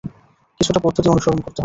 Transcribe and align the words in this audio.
কিছুটা 0.59 0.79
পদ্ধতি 0.83 1.07
অনুসরণ 1.09 1.39
করতে 1.39 1.49
হবে। 1.49 1.59